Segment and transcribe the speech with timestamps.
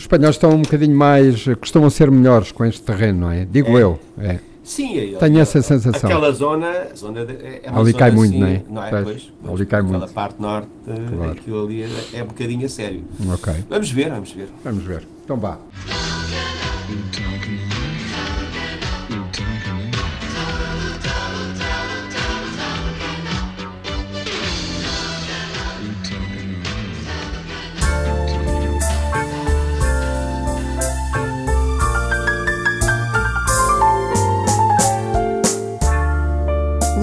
[0.00, 1.44] Os espanhóis estão um bocadinho mais.
[1.60, 3.44] costumam ser melhores com este terreno, não é?
[3.44, 3.82] Digo É.
[3.82, 4.00] eu.
[4.18, 4.38] É.
[4.64, 6.08] Sim, é, Tenho é, essa sensação.
[6.08, 8.62] Aquela zona, zona de- é, é uma Ali zona cai muito, assim, não é?
[8.70, 8.90] Não é?
[9.02, 9.04] Pois,
[9.42, 10.12] Pois, ali cai aquela muito.
[10.14, 11.32] parte norte, Claro.
[11.32, 13.04] aquilo ali é, é um bocadinho a sério.
[13.30, 13.52] Ok.
[13.68, 14.48] Vamos ver, vamos ver.
[14.64, 15.02] Vamos ver.
[15.22, 15.58] Então vá.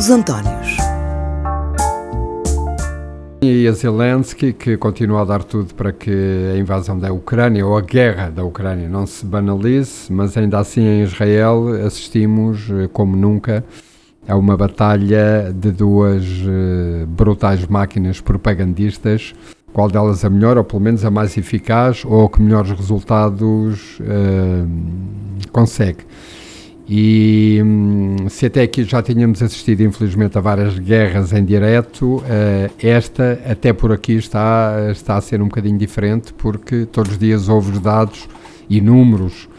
[0.08, 0.78] Os Antónios.
[3.42, 6.10] E a Zelensky, que continua a dar tudo para que
[6.54, 10.80] a invasão da Ucrânia ou a guerra da Ucrânia não se banalize, mas ainda assim
[10.80, 13.66] em Israel assistimos, eh, como nunca,
[14.26, 19.36] a uma batalha de duas eh, brutais máquinas propagandistas,
[19.74, 24.64] qual delas a melhor, ou pelo menos a mais eficaz, ou que melhores resultados eh,
[25.52, 26.06] consegue.
[26.90, 32.72] E hum, se até aqui já tínhamos assistido, infelizmente, a várias guerras em direto, eh,
[32.80, 37.50] esta, até por aqui, está, está a ser um bocadinho diferente, porque todos os dias
[37.50, 38.30] houve os dados
[38.70, 39.50] e números,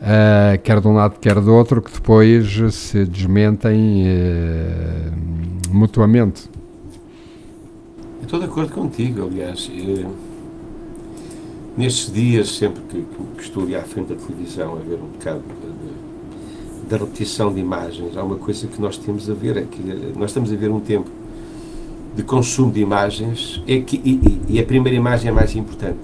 [0.00, 5.10] eh, quer de um lado, quer do outro, que depois se desmentem eh,
[5.70, 6.48] mutuamente.
[8.20, 9.70] Eu Estou de acordo contigo, aliás.
[9.74, 10.06] eh,
[11.76, 13.04] nestes dias, sempre que,
[13.36, 15.42] que estou ali à frente da televisão a ver um bocado
[16.88, 20.12] da repetição de imagens, há uma coisa que nós temos a ver, é que eh,
[20.16, 21.10] nós estamos a ver um tempo
[22.16, 25.98] de consumo de imagens é que, e, e- a primeira imagem é mais importante.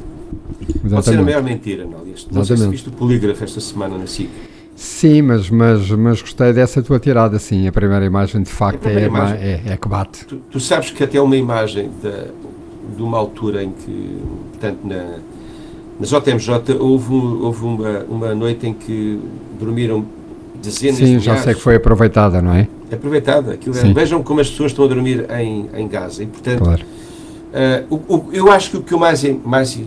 [0.59, 1.25] Pode ser a Exatamente.
[1.25, 2.27] maior mentira, não, aliás.
[2.31, 2.71] Não sei se Exatamente.
[2.71, 4.29] viste o polígrafo esta semana na SIC.
[4.77, 7.67] Sim, mas, mas, mas gostei dessa tua tirada, sim.
[7.67, 9.37] A primeira imagem, de facto, é, ma- imagem.
[9.39, 10.27] é, é que bate.
[10.27, 12.27] Tu, tu sabes que até uma imagem da,
[12.97, 14.19] de uma altura em que,
[14.53, 15.19] portanto, na,
[15.99, 19.19] na JMJ houve, um- houve uma, uma noite em que
[19.59, 20.05] dormiram
[20.65, 21.57] dezenas Sim, de já sei milhares.
[21.57, 22.69] que foi aproveitada, não é?
[22.93, 23.53] Aproveitada.
[23.55, 23.93] Aquilo é- Sim.
[23.93, 26.23] vejam como as pessoas estão a dormir em, em Gaza.
[26.23, 26.83] E, portanto, Claro.
[27.53, 29.79] eh, o- o- eu acho que o que eu mais, mais,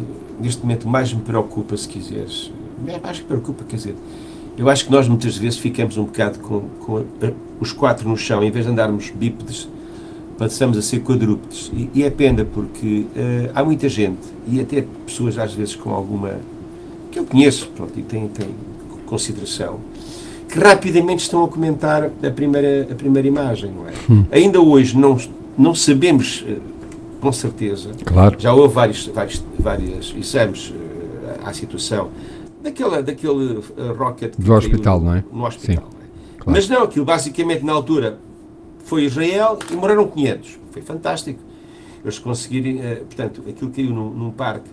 [0.41, 2.51] neste momento, mais me preocupa, se quiseres,
[2.87, 3.95] é, acho que preocupa, quer dizer,
[4.57, 7.03] eu acho que nós muitas vezes ficamos um bocado com, com a-
[7.59, 9.67] os quatro no chão, em vez de andarmos bípedes,
[10.37, 11.71] passamos a ser quadrúpedes.
[11.73, 15.91] E, e é pena porque eh, há muita gente, e até pessoas às vezes com
[15.93, 16.33] alguma.
[17.11, 18.49] que eu conheço, pronto, e têm, têm
[19.07, 19.79] consideração,
[20.47, 24.25] que rapidamente estão a comentar a primeira, a primeira imagem, não é?
[24.37, 25.17] Ainda hoje não,
[25.57, 26.57] não sabemos eh,
[27.19, 28.35] com certeza, Claro.
[28.39, 32.09] já houve vários, vários, vários exames eh, à situação
[32.63, 35.23] daquela, daquele eh, rocket que Do hospital, não é?
[35.31, 35.75] No hospital.
[35.75, 36.37] Sim, não é?
[36.37, 36.51] claro.
[36.51, 38.17] Mas não, aquilo basicamente na altura
[38.85, 40.59] foi Israel e morreram 500.
[40.71, 41.39] Foi fantástico.
[42.03, 44.69] Eles conseguirem, eh, portanto, aquilo caiu num, num parque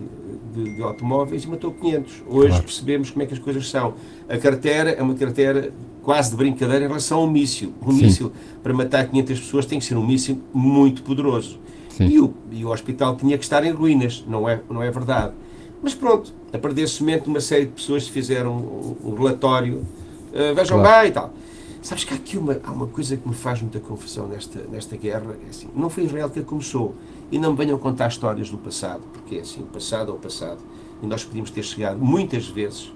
[0.53, 2.23] de, de automóveis e matou 500.
[2.27, 2.63] Hoje Claro.
[2.63, 3.95] percebemos como é que as coisas são.
[4.29, 7.73] A carteira é uma carteira quase de brincadeira em relação ao míssil.
[7.85, 8.03] Um Sim.
[8.03, 8.31] míssil
[8.63, 11.59] para matar 500 pessoas tem que ser um míssil muito poderoso.
[11.99, 15.33] E o, e o hospital tinha que estar em ruínas, não é, não é verdade.
[15.81, 19.85] Mas pronto, a partir desse momento uma série de pessoas fizeram um, um relatório,
[20.33, 21.01] eh, vejam Claro.
[21.01, 21.33] bem e tal.
[21.81, 24.97] Sabes que há aqui uma, há uma coisa que me faz muita confusão nesta, nesta
[24.97, 26.95] guerra, é assim, não foi Israel que a começou,
[27.31, 30.17] e não me venham contar histórias do passado, porque é assim, o passado é o
[30.17, 30.59] passado,
[31.01, 32.93] e nós podíamos ter chegado muitas vezes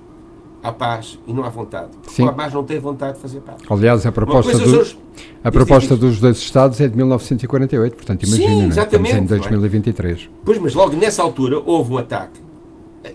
[0.62, 1.90] à paz e não à vontade.
[2.01, 2.28] Porque Sim.
[2.28, 3.62] a paz não tem vontade de fazer paz.
[3.69, 4.97] Aliás, a proposta, coisa do- hoje-
[5.44, 6.00] a diz, proposta diz.
[6.00, 8.68] dos dois Estados é de 1948, portanto, Sim, imagina, é?
[8.68, 9.50] exatamente, estamos em não é?
[9.50, 10.29] 2023.
[10.44, 12.39] Pois, mas logo nessa altura houve um ataque.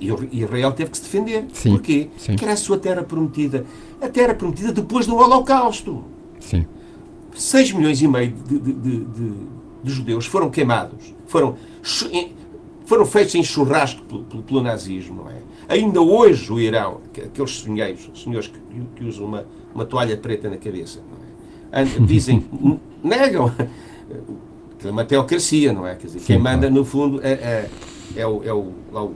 [0.01, 1.45] E e Israel teve que se defender.
[1.53, 2.09] Sim, Porquê?
[2.17, 2.33] sim.
[2.33, 3.67] Porque era a sua terra prometida.
[4.01, 6.03] A terra prometida depois do Holocausto.
[6.41, 6.65] Sim,
[7.35, 9.33] 6 milhões e meio de, de- de- de-
[9.85, 11.15] de judeus foram queimados.
[11.27, 11.57] Foram,
[12.87, 15.43] foram feitos em churrasco pelo, pelo- pelo nazismo, não é?
[15.69, 18.59] Ainda hoje o Irão, que- aqueles senhores, senhores que,
[18.97, 21.85] que usam uma, uma toalha preta na cabeça, não é?
[22.07, 22.45] Dizem,
[23.03, 23.47] negam.
[24.77, 25.95] Aquilo é uma teocracia, não é?
[25.95, 26.75] Quer dizer, quem Sim, manda, claro.
[26.75, 27.71] no fundo, é, é,
[28.17, 29.15] é o, é o, o,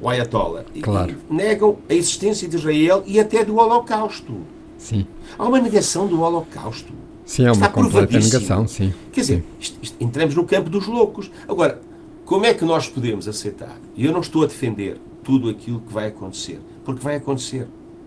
[0.00, 0.64] o Ayatollah.
[0.82, 1.14] Claro.
[1.30, 4.34] e negam a existência de Israel e até do Holocausto.
[4.78, 5.06] sim.
[5.38, 6.92] Há uma negação do Holocausto.
[7.24, 8.92] Sim, é uma completa negação, sim.
[9.12, 11.30] Quer dizer, isto- isto- entramos no campo dos loucos.
[11.48, 11.80] Agora,
[12.24, 13.78] como é que nós podemos aceitar?
[13.96, 17.66] E eu não estou a defender tudo aquilo que vai acontecer, porque vai acontecer,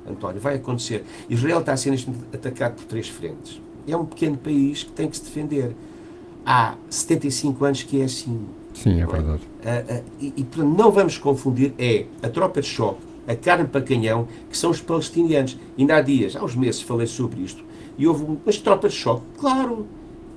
[0.09, 1.03] António, vai acontecer.
[1.29, 1.93] Israel está a ser
[2.33, 3.59] atacado por três frentes.
[3.87, 5.75] É um pequeno país que tem que se defender.
[6.45, 8.39] Há 75 anos que é assim.
[8.73, 9.41] Sim, é verdade.
[9.65, 13.65] Ah, ah, e, e, portanto, não vamos confundir, é a tropa de choque, a carne
[13.67, 15.57] para canhão, que são os palestinianos.
[15.77, 17.63] Ainda há dias, há uns meses, falei sobre isto,
[17.97, 19.85] e houve um, mas tropa de choque, claro,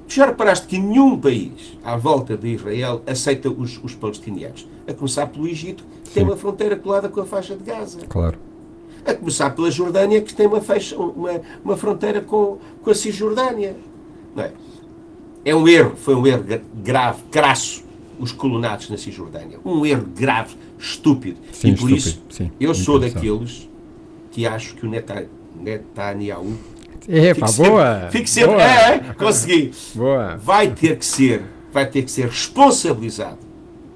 [0.09, 4.67] Tu já reparaste que nenhum país à volta de Israel aceita os, os palestinianos?
[4.89, 6.29] A começar pelo Egito, que tem Sim.
[6.29, 8.01] uma fronteira colada com a faixa de Gaza.
[8.09, 8.37] Claro.
[9.07, 13.77] A começar pela Jordânia, que tem uma, feixa, uma, uma fronteira com, com a Cisjordânia.
[14.35, 14.53] Não é?
[15.45, 17.85] é um erro, foi um erro gra- grave, crasso,
[18.19, 19.61] os colonatos na Cisjordânia.
[19.65, 21.39] Um erro grave, estúpido.
[21.53, 22.51] Sim, e por estúpido, isso, sim.
[22.59, 23.71] eu sou daqueles
[24.33, 26.53] que acho que o Neta- Netanyahu
[27.09, 28.09] É, fique pá, sempre- boa!
[28.11, 29.71] fique sempre, boa, é, é, consegui.
[29.95, 30.37] boa.
[30.37, 31.43] Vai ter que ser,
[31.73, 33.39] vai ter que ser responsabilizado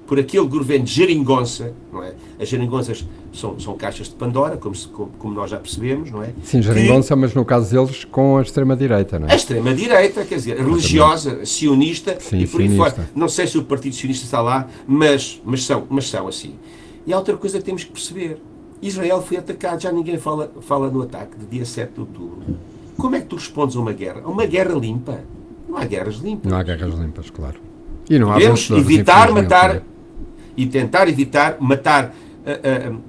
[0.07, 2.13] por aquele governo de geringonça, não é?
[2.39, 3.03] As geringonças
[3.33, 6.27] são, são caixas de Pandora, como, se- como, como nós já percebemos, não é?
[6.43, 9.35] Sim, Que geringonça, mas no caso deles com a extrema-direita, não A é?
[9.35, 13.09] extrema-direita, quer dizer, religiosa, sionista Sim, e por aí fora.
[13.15, 16.53] Não sei se o Partido Sionista está lá, mas, mas, são, mas são assim.
[17.07, 18.37] E há outra coisa que temos que perceber.
[18.81, 22.43] Israel foi atacado, já ninguém fala, fala no ataque de dia 7 de outubro.
[23.35, 24.21] É tu respondes a uma guerra?
[24.23, 25.19] A uma guerra limpa?
[25.67, 26.51] Não há guerras limpas.
[26.51, 27.59] Não há guerras limpas, claro.
[28.09, 29.81] E não há Podemos evitar infelizmente, matar é?
[30.55, 32.15] e tentar evitar matar
[32.45, 32.59] ah,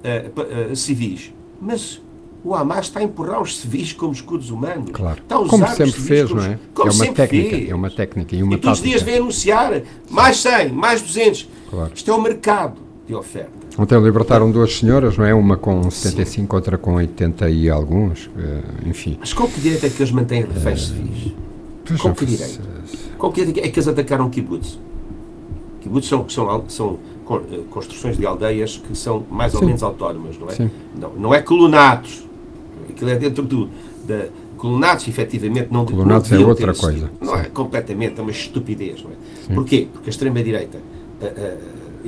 [0.04, 1.32] ah, ah, civis.
[1.60, 2.02] Mas
[2.42, 4.90] o Hamas está a empurrar os civis como escudos humanos.
[4.92, 5.20] Claro.
[5.20, 6.58] Está a usar Como sempre fez, como- não é?
[6.74, 7.70] Como é uma sempre técnica, fez.
[7.70, 11.48] é uma técnica e uma E todos os dias vem anunciar mais 100, mais 200.
[11.70, 11.92] Claro.
[11.94, 13.50] Isto é o mercado de oferta.
[13.78, 15.32] Ontem libertaram duas senhoras, não é?
[15.34, 18.28] Uma com 75, outra com 80 e alguns.
[18.36, 19.16] eh, Enfim.
[19.20, 21.32] Mas com que direito é que eles mantêm reféns civis?
[21.86, 22.60] Pois não que direito?
[23.18, 24.78] Com que direito é que eles atacaram kibbutz?
[25.80, 26.98] Kibbutz são, são, são
[27.30, 29.66] eh, construções de aldeias que são mais ou Sim.
[29.66, 30.52] menos autónomas, não é?
[30.52, 30.70] Sim.
[30.98, 32.24] Não, não é colonatos.
[32.90, 33.68] Aquilo é dentro do.
[34.06, 34.26] Da,
[34.56, 37.10] colonatos, efetivamente, não Colonatos não é outra coisa.
[37.20, 39.54] Não é completamente, é uma estupidez, não é?
[39.54, 39.86] Porquê?
[39.92, 40.78] Porque a extrema-direita
[41.20, 41.56] a- a-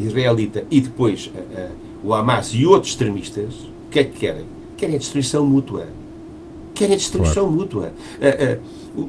[0.00, 1.68] israelita e depois a- a-
[2.04, 4.44] o Hamas e outros extremistas, o que é que querem?
[4.76, 5.86] Querem a destruição mútua.
[6.74, 7.92] Querem a destruição mútua.
[8.20, 8.58] A- a-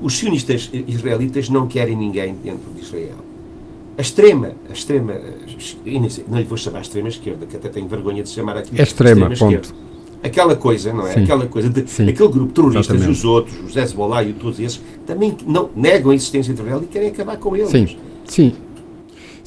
[0.01, 3.18] os sionistas israelitas não querem ninguém dentro de Israel.
[3.97, 5.13] A extrema, a extrema,
[6.27, 9.31] não lhe vou chamar extrema esquerda, que até tenho vergonha de chamar aqui É extrema,
[9.33, 9.56] esquerda.
[9.68, 9.75] ponto.
[10.24, 11.13] Aquela coisa, não é?
[11.13, 11.24] Sim.
[11.24, 12.09] Aquela coisa de Sim.
[12.09, 13.07] aquele grupo Exatamente.
[13.07, 16.81] e os outros, os Hezbollah e todos esses, também não negam a existência de Israel
[16.83, 17.69] e querem acabar com eles.
[17.69, 18.53] Sim, sim.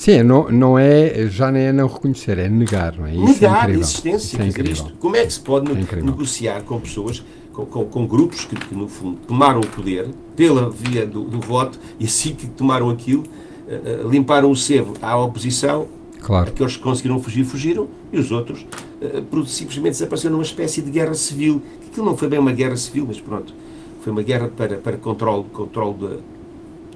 [0.03, 3.15] Sim, é não, não é, já nem é não reconhecer, é negar, não é?
[3.15, 3.81] Isso é negar a incrível.
[3.83, 4.27] existência.
[4.27, 4.87] Isso é quer dizer, incrível.
[4.87, 8.57] isto, como é que se pode É negociar com pessoas, com, com- com grupos que,
[8.57, 12.91] que, no fundo, tomaram o poder pela via do, do voto e assim que tomaram
[12.91, 13.23] aquilo,
[13.69, 15.87] eh, limparam o sebo à oposição,
[16.21, 18.67] Claro, aqueles que conseguiram fugir, fugiram, e os outros
[19.31, 21.63] por- simplesmente desapareceram numa espécie de guerra civil.
[21.87, 23.55] Aquilo não foi bem uma guerra civil, mas pronto,
[24.01, 26.19] foi uma guerra para, para controle, controle de-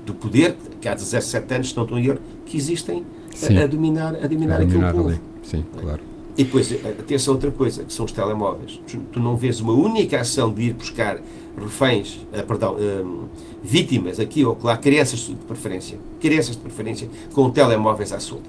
[0.06, 3.04] do poder, que há 17 anos, se não estou em erro, que existem
[3.42, 5.08] a, a dominar, a dominar eliminar aquele povo.
[5.08, 5.20] ali.
[5.42, 6.00] Sim, claro.
[6.38, 8.80] E depois, atenção a outra coisa, que são os telemóveis.
[8.86, 11.18] Tu, tu não vês uma única ação de ir buscar
[11.58, 13.24] reféns, eh, perdão, hum,
[13.64, 18.48] vítimas aqui ou lá, crianças de preferência, crianças de preferência, com telemóveis à solta.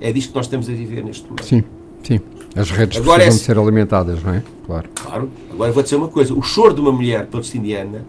[0.00, 1.44] É disto que nós estamos a viver neste momento.
[1.44, 1.62] Sim,
[2.02, 2.20] sim.
[2.56, 4.42] As redes Agora precisam é- de ser alimentadas, não é?
[4.66, 4.88] Claro.
[4.94, 5.30] Claro.
[5.52, 8.04] Agora vou dizer uma coisa: o choro de uma mulher palestiniana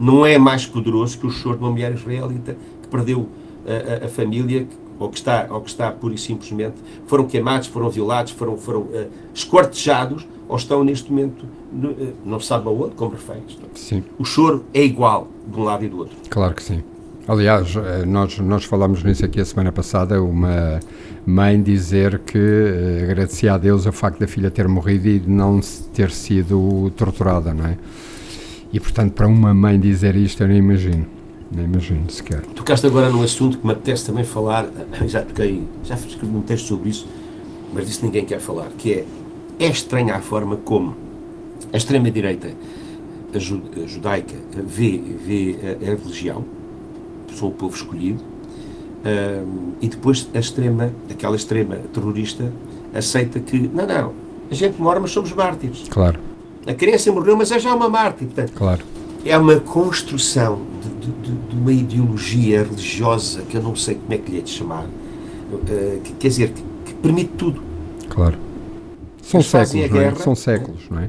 [0.00, 3.28] não é mais poderoso que o choro de uma mulher israelita que perdeu
[3.66, 4.66] a, a- a família
[4.98, 6.74] ou que, está, ou que está pura e simplesmente
[7.06, 11.44] foram queimados, foram violados, foram, foram eh, esquartejados ou estão neste momento
[11.98, 13.58] eh, não se sabe aonde, como reféns.
[13.74, 16.16] Sim, O choro é igual de um lado e do outro.
[16.30, 16.82] claro que sim.
[17.26, 20.78] Aliás, eh, nós, nós falámos nisso aqui a semana passada, uma
[21.26, 25.28] mãe dizer que eh, agradecia a Deus o facto da filha ter morrido e de
[25.30, 25.60] não
[25.92, 27.76] ter sido torturada, não é?
[28.72, 31.06] E portanto, para uma mãe dizer isto, eu nem imagino.
[31.50, 32.40] Nem imagino sequer.
[32.46, 34.66] Tocaste agora num assunto que me apetece também falar,
[35.06, 37.06] já toquei, já escrevi um texto sobre isso,
[37.74, 39.04] mas disso ninguém quer falar, que é,
[39.58, 40.96] é estranha a forma como
[41.72, 42.52] a extrema-direita
[43.86, 44.34] judaica
[44.66, 46.44] vê, vê a, a religião,
[47.34, 48.22] sou o povo escolhido,
[49.04, 52.52] ahm, e depois a extrema, aquela extrema terrorista
[52.94, 54.12] aceita que, não, não,
[54.50, 55.86] a gente morre, mas somos mártires.
[55.88, 56.18] Claro,
[56.66, 58.26] A criança morreu, mas é já uma mártir.
[58.28, 58.80] Portanto, claro.
[59.24, 64.18] é uma construção de, de- de- uma ideologia religiosa que eu não sei como é
[64.18, 64.84] que lhe é de chamar,
[65.68, 67.62] eh, que, quer dizer, que, que permite tudo.
[68.08, 68.36] Claro.
[69.22, 70.02] São Eles séculos, não é?
[70.02, 70.16] guerra.
[70.16, 71.08] São séculos, não é?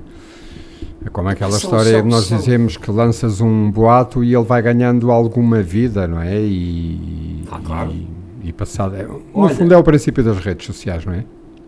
[1.05, 4.43] É como aquela São- história são- nós são- dizemos que lanças um boato e ele
[4.45, 6.39] vai ganhando alguma vida, não é?
[6.39, 7.91] E, Ah, claro.
[7.91, 8.07] e,
[8.50, 8.95] e passado.
[8.95, 11.25] é- No Olha- fundo é o princípio das redes sociais, não é?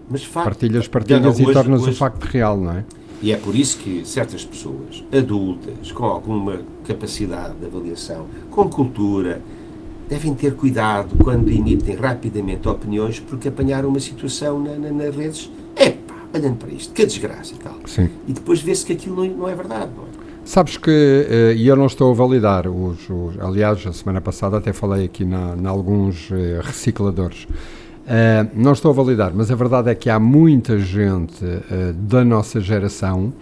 [0.09, 2.85] Mas facto, Partilhas, partilhas não, e hoje- tornas o hoje- facto real, não é?
[3.25, 9.41] E é por isso que certas pessoas, adultas, com alguma capacidade de avaliação, com cultura,
[10.07, 15.49] devem ter cuidado quando emitem rapidamente opiniões porque apanharam uma situação na, na- nas redes.
[15.75, 17.79] Epá, olhando para isto, que desgraça e tal.
[17.87, 18.11] Sim.
[18.27, 20.07] E depois vê-se que aquilo não, não é verdade, não é?
[20.43, 24.55] Sabes que, uh, e eu não estou a validar, os, os, aliás, a semana passada
[24.57, 27.47] até falei aqui na, na alguns uh, recicladores.
[28.05, 31.43] Uh, não estou a validar, mas a verdade é que há muita gente
[32.07, 33.33] da nossa geração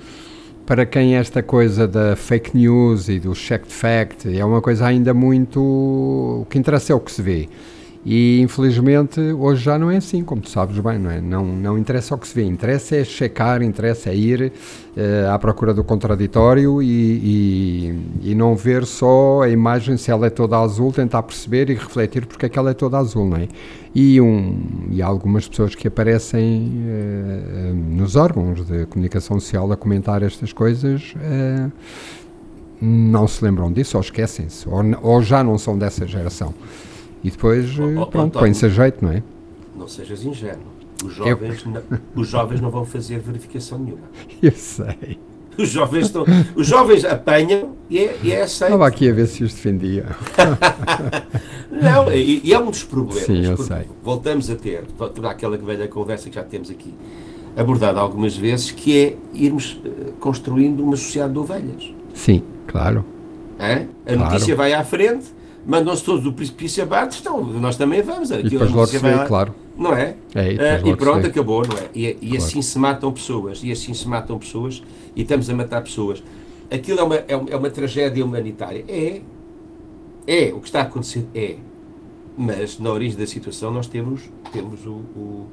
[0.66, 5.14] para quem esta coisa da fake news e do check fact é uma coisa ainda
[5.14, 5.60] muito.
[5.60, 7.50] O que interessa é o que se vê.
[8.06, 11.22] E infelizmente hoje já não é assim, como tu sabes bem, não é?
[11.22, 14.52] Não, não interessa o que se vê, interessa é checar, interessa é ir
[14.98, 16.86] uh, à procura do contraditório e,
[18.22, 21.76] e, e, não ver só a imagem se ela é toda azul, tentar perceber e
[21.76, 23.48] refletir porque é que ela é toda azul, não é?
[23.96, 30.22] E, um, e algumas pessoas que aparecem uh, nos órgãos de comunicação social a comentar
[30.24, 31.14] estas coisas.
[31.16, 31.72] Uh,
[32.82, 36.54] não se lembram disso ou esquecem-se, ou, ou já não são dessa geração.
[37.24, 39.24] E depois, oh, oh, pronto, põe-se a jeito, não é?
[39.76, 40.74] Não sejas ingênuo.
[41.04, 41.82] Os jovens, não,
[42.16, 44.04] os jovens não vão fazer verificação nenhuma.
[44.42, 45.20] Eu sei.
[45.58, 46.26] Os jovens, estão,
[46.56, 48.72] os jovens apanham e é, e é aceito.
[48.72, 50.06] Estava aqui a ver se os defendia.
[51.70, 53.26] não, e, e, é um dos problemas.
[53.26, 53.86] Sim, eu sei.
[54.02, 56.92] Voltamos a ter, toda aquela velha conversa que já temos aqui,
[57.56, 61.94] abordada algumas vezes, que é irmos uh, construindo uma sociedade de ovelhas.
[62.16, 63.06] Sim, claro.
[63.60, 63.86] É?
[64.06, 64.32] A claro.
[64.32, 65.26] notícia vai à frente
[65.66, 68.32] mandam-se todos do precipício abaixo, então nós também vamos.
[68.32, 69.54] E depois logo se vê, claro.
[69.78, 70.16] Não é?
[70.36, 71.90] é e, uh, e pronto, acabou, não é?
[71.96, 72.38] E, e claro.
[72.38, 74.84] assim se matam pessoas, e assim se matam pessoas,
[75.16, 76.24] e estamos a matar pessoas.
[76.72, 78.84] Aquilo é uma, é uma, é uma tragédia humanitária.
[78.88, 79.22] É.
[80.26, 80.54] É.
[80.54, 81.58] O que está a acontecer é.
[82.36, 85.48] Mas na origem da situação nós temos, temos o, o,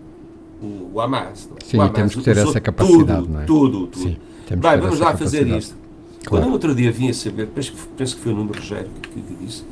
[0.62, 1.48] o, o Hamas.
[1.60, 1.64] É?
[1.64, 3.44] Sim, o Hamas temos que ter essa capacidade, tudo, não é?
[3.44, 4.02] Tudo, tudo.
[4.02, 4.16] Sim,
[4.56, 5.76] Vai, vamos lá fazer isto.
[6.24, 6.28] Claro.
[6.28, 8.90] Quando no outro dia vim a saber, penso que, penso que foi o número Rogério
[9.00, 9.64] que, que disse,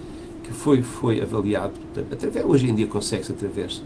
[0.49, 1.75] que foi, foi avaliado,
[2.11, 3.83] através, hoje em dia consegue-se através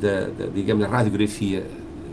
[0.00, 1.66] da, da, digamos, da radiografia,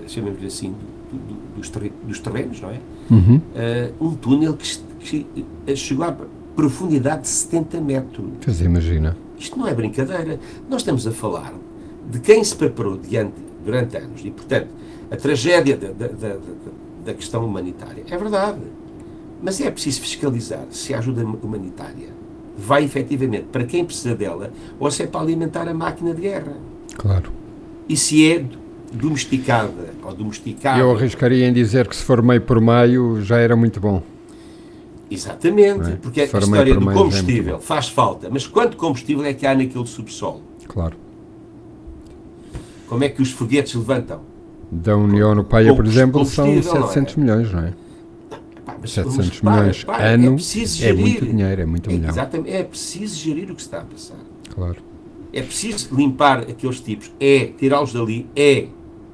[0.07, 0.73] chamemos-lhe assim,
[1.11, 2.79] do, do, dos, dos terrenos, não é?
[3.09, 3.35] Uhum.
[3.37, 6.15] Uh, um túnel que, que, chegou à
[6.55, 8.25] profundidade de 70 metros.
[8.43, 9.17] Pois imagina.
[9.37, 10.39] Isto não é brincadeira.
[10.69, 11.53] Nós estamos a falar
[12.09, 14.69] de quem se preparou diante, durante anos e, portanto,
[15.09, 16.37] a tragédia da, da, da,
[17.05, 18.05] da questão humanitária.
[18.09, 18.61] É verdade.
[19.41, 22.20] Mas é preciso fiscalizar se a ajuda humanitária
[22.57, 26.53] vai efetivamente para quem precisa dela ou se é para alimentar a máquina de guerra.
[26.97, 27.31] Claro.
[27.87, 28.45] E se é
[28.91, 30.79] domesticada ou domesticada.
[30.79, 34.03] Eu arriscaria em dizer que se for meio por meio já era muito bom.
[35.09, 35.95] Exatamente, é?
[35.95, 39.53] porque a história do é combustível é faz falta, mas quanto combustível é que há
[39.53, 40.41] naquele subsolo?
[40.67, 40.95] Claro.
[42.87, 44.21] Como é que os foguetes levantam?
[44.71, 47.19] Da União Europeia, por exemplo, são 700 é?
[47.19, 47.73] milhões, não é?
[48.89, 52.09] 700 milhões para, ano é, é, muito dinheiro, é muito é, milhão.
[52.09, 54.19] Exatamente, é preciso gerir o que se está a passar.
[54.49, 54.77] Claro.
[55.33, 58.67] É preciso limpar aqueles tipos, é tirá-los dali, é.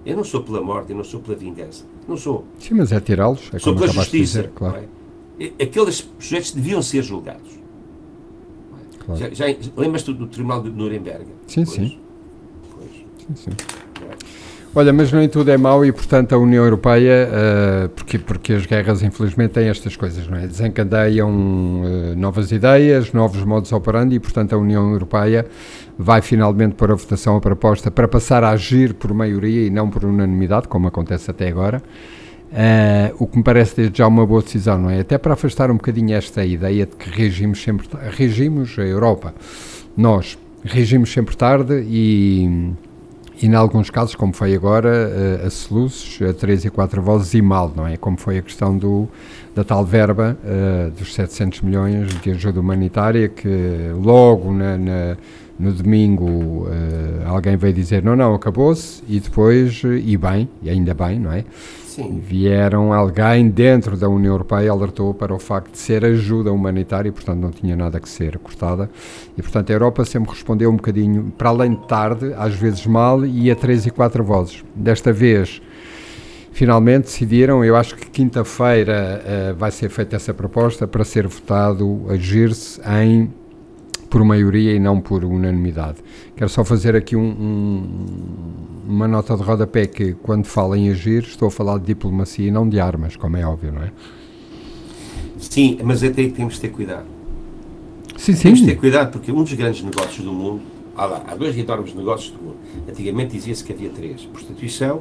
[0.05, 1.85] Eu não sou pela morte, eu não sou pela vingança.
[2.07, 2.45] Não sou.
[2.59, 4.39] Sim, mas é tirá-los, é sou pela justiça.
[4.41, 4.87] Dizer, claro.
[5.39, 5.63] É?
[5.63, 7.57] Aqueles sujeitos deviam ser julgados.
[8.99, 9.19] Claro.
[9.19, 11.25] Já, já lembras-te do, do Tribunal de Nuremberg?
[11.47, 11.75] Sim, pois?
[11.75, 11.99] sim.
[12.73, 12.91] Pois.
[13.27, 13.76] Sim, sim.
[14.75, 18.65] Olha, mas nem tudo é mau e, portanto, a União Europeia, uh, porque, porque as
[18.65, 20.45] guerras, infelizmente, têm estas coisas, não é?
[20.45, 25.47] Desencadeiam uh, novas ideias, novos modos operandi e, portanto, a União Europeia
[25.97, 29.89] vai finalmente pôr a votação a proposta para passar a agir por maioria e não
[29.89, 31.81] por unanimidade, como acontece até agora.
[32.51, 34.99] Uh, o que me parece desde já uma boa decisão, não é?
[34.99, 39.33] Até para afastar um bocadinho esta ideia de que regimos sempre, regimos a Europa,
[39.97, 42.73] nós regimos sempre tarde e
[43.41, 44.89] e, em alguns casos, como foi agora,
[45.43, 47.97] uh, a soluços, a três e quatro vozes e mal, não é?
[47.97, 49.07] Como foi a questão do,
[49.55, 55.17] da tal verba uh, dos 700 milhões de ajuda humanitária que logo na, na
[55.59, 60.93] no domingo uh, alguém veio dizer não, não, acabou-se e depois, e bem, e ainda
[60.93, 61.43] bem, não é?
[61.97, 62.21] Sim.
[62.23, 67.11] Vieram alguém dentro da União Europeia alertou para o facto de ser ajuda humanitária e,
[67.11, 68.87] portanto, não tinha nada que ser cortada.
[69.35, 73.25] E, portanto, a Europa sempre respondeu um bocadinho, para além de tarde, às vezes mal,
[73.25, 74.63] e a três e quatro vozes.
[74.75, 75.59] Desta vez,
[76.51, 82.05] finalmente decidiram, eu acho que quinta-feira uh, vai ser feita essa proposta para ser votado,
[82.09, 83.33] agir-se em
[84.09, 85.97] por maioria e não por unanimidade.
[86.35, 87.83] Quero só fazer aqui um, um,
[88.87, 92.51] uma nota de rodapé que, quando falo em agir, estou a falar de diplomacia e
[92.51, 93.91] não de armas, como é óbvio, não é?
[95.39, 97.05] Sim, mas até aí temos de ter cuidado.
[98.17, 98.43] Sim, sim.
[98.43, 100.61] Temos de ter cuidado porque um dos grandes negócios do mundo,
[100.95, 102.57] há, lá, há dois enormes negócios do mundo.
[102.89, 104.99] Antigamente dizia-se que havia três: prostituição,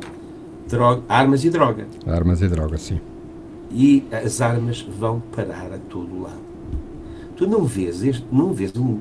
[0.68, 1.86] droga, armas e droga.
[2.06, 3.00] Armas e droga, sim.
[3.70, 6.46] E as armas vão parar a todo lado.
[7.36, 8.98] Tu não vês, este, não vês um,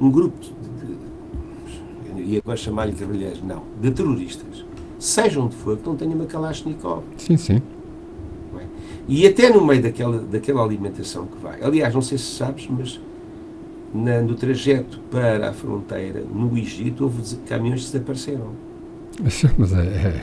[0.00, 4.64] um grupo de, de, e agora chamar-lhe guerrilheiros, não, de terroristas,
[4.98, 7.02] sejam de for, que não tenham uma Kalashnikov.
[7.16, 7.62] Sim, sim.
[8.56, 8.62] É?
[9.08, 11.60] E até no meio daquela, daquela alimentação que vai.
[11.62, 13.00] Aliás, não sei se sabes, mas
[13.92, 18.52] na, no trajeto para a fronteira, no Egito, houve caminhões que desapareceram.
[19.58, 20.22] Mas é, é,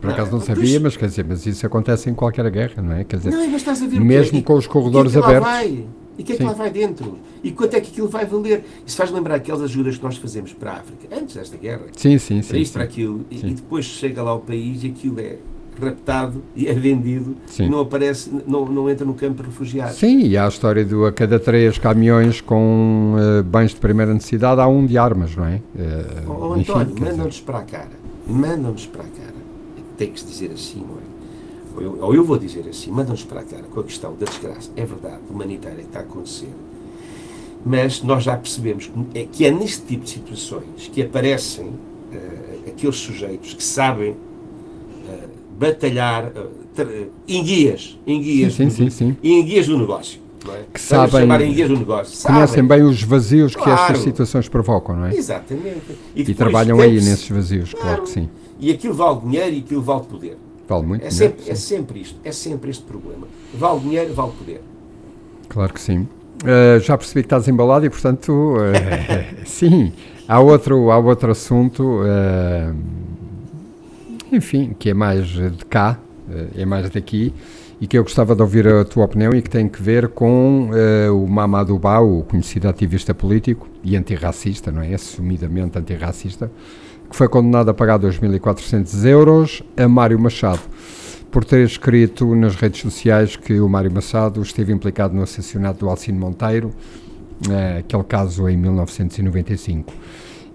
[0.00, 2.94] por acaso não, não sabia, mas quer dizer, mas isso acontece em qualquer guerra, não
[2.94, 3.04] é?
[3.04, 5.48] Quer dizer, não, mas estás a ver mesmo com os corredores que abertos.
[5.48, 5.84] Vai?
[6.18, 6.48] E o que é que Sim.
[6.48, 7.18] lá vai dentro?
[7.42, 8.64] E quanto é que aquilo vai valer?
[8.86, 11.86] Isso faz lembrar aquelas ajudas que nós fazemos para a África, antes desta guerra.
[11.96, 12.60] Sim, sim, para sim.
[12.60, 13.24] isto, para aquilo.
[13.30, 15.38] E, e, depois chega lá ao país e aquilo é
[15.80, 17.64] raptado e é vendido Sim.
[17.64, 19.96] e não aparece, não, não entra no campo de refugiados.
[19.96, 24.12] Sim, e há a história do a cada três caminhões com uh, bens de primeira
[24.12, 25.56] necessidade há um de armas, não é?
[25.74, 28.02] Uh, oh, António, mandam-nos para a cara.
[28.26, 29.32] Mandam-nos para a cara.
[29.96, 31.11] Tem que se dizer assim, não é?
[31.74, 34.26] Ou eu, ou eu vou dizer assim, mandam-nos para a cara com a questão da
[34.26, 34.70] desgraça.
[34.76, 36.50] É verdade, humanitária que está a acontecer.
[37.64, 42.68] Mas nós já percebemos que é, que é neste tipo de situações que aparecem uh,
[42.68, 44.16] aqueles sujeitos que sabem
[45.62, 50.20] batalhar uh, em guias, em guias, sim, sim, sim, em guias do negócio.
[50.48, 50.64] É?
[50.74, 52.26] Que sabem, em guias do negócio.
[52.26, 53.70] conhecem bem os vazios claro.
[53.70, 55.14] que estas situações provocam, não é?
[55.14, 55.96] Exatamente.
[56.16, 57.86] E, e trabalham aí nesses vazios, claro.
[57.86, 58.02] claro.
[58.02, 58.28] que sim.
[58.58, 60.36] E aquilo vale dinheiro e aquilo vale poder.
[60.72, 61.34] Vale muito é dinheiro.
[61.36, 63.26] Sempre, é sempre isto, é sempre este problema.
[63.52, 64.62] Vale dinheiro, vale poder.
[65.50, 66.08] Claro que sim.
[66.42, 68.56] Uh, já percebi que estás embalado e, portanto, uh,
[69.44, 69.92] sim,
[70.26, 72.00] há outro, há outro assunto.
[72.00, 72.74] Uh,
[74.32, 75.98] enfim, que é mais de cá,
[76.56, 77.34] é mais daqui,
[77.78, 80.70] e que eu gostava de ouvir a tua opinião e que tem que ver com
[80.70, 84.94] uh, o Mamadou Ba, o conhecido ativista político e antirracista, não é?
[84.94, 86.50] Assumidamente antirracista,
[87.12, 90.62] que foi condenado a pagar 2.400 euros a Mário Machado
[91.30, 95.90] por ter escrito nas redes sociais que o Mário Machado esteve implicado no assassinato do
[95.90, 96.68] Alcino Monteiro,
[97.48, 99.92] uh, aquele caso em 1995.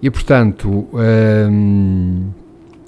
[0.02, 2.26] E, portanto, um,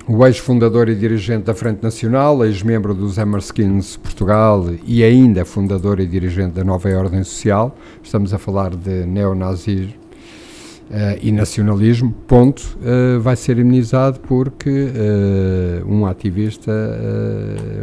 [0.07, 6.07] o ex-fundador e dirigente da Frente Nacional, ex-membro dos Hammerskins Portugal e ainda fundador e
[6.07, 10.10] dirigente da Nova Ordem Social, estamos a falar de neonazismo
[10.91, 16.73] uh, e nacionalismo, ponto, uh, vai ser imunizado porque uh, um ativista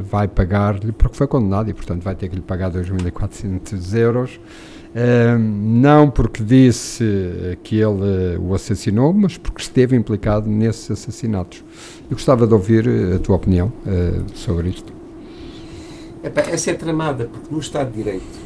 [0.10, 4.40] vai pagar-lhe, porque foi condenado e portanto vai ter que lhe pagar 2.400 euros,
[5.40, 11.64] não porque disse que ele o assassinou, mas porque esteve implicado nesses assassinatos.
[12.10, 13.72] Eu gostava de ouvir a tua opinião
[14.34, 14.92] sobre isto.
[16.24, 18.40] Epá, essa é tramada, porque no Estado de Direito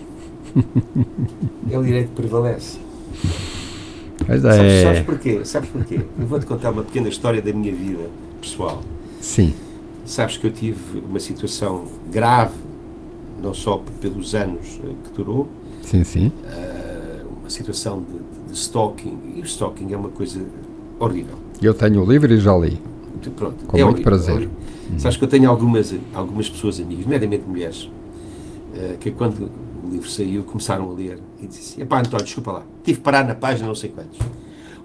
[1.71, 2.79] é o direito prevalece.
[4.27, 4.51] Mas é.
[4.55, 5.45] sabes, sabes porquê?
[5.45, 6.01] Sabes porquê?
[6.19, 8.09] Eu vou-te contar uma pequena história da minha vida
[8.41, 8.81] pessoal.
[9.19, 9.53] Sim.
[10.05, 12.55] Sabes que eu tive uma situação grave,
[13.41, 15.47] não só pelos anos eh, que durou.
[15.81, 16.31] Sim, sim.
[16.43, 19.17] Uh, uma situação de, de, stalking.
[19.35, 20.41] E o stalking é uma coisa
[20.99, 21.35] horrível.
[21.61, 22.79] Eu tenho o livro e já li.
[23.35, 24.47] Pronto, Com é muito prazer.
[24.91, 24.97] Hum.
[24.97, 29.49] Sabes que eu tenho algumas, algumas pessoas amigas, nomeadamente mulheres, uh, que quando
[29.91, 33.35] livro saiu começaram a ler e disseram: Epá, António, desculpa lá, tive que parar na
[33.35, 34.19] página não sei quantos.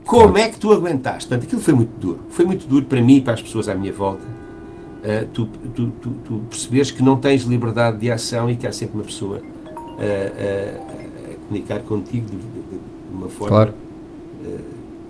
[0.05, 1.29] Como é que tu aguentaste?
[1.29, 2.21] Portanto, aquilo foi muito duro.
[2.31, 4.23] Foi muito duro para mim e para as pessoas à minha volta.
[4.23, 8.73] Uh, tu, tu, tu, tu percebes que não tens liberdade de ação e que há
[8.73, 12.81] sempre uma pessoa uh, a comunicar contigo de, de, de
[13.13, 13.75] uma forma claro.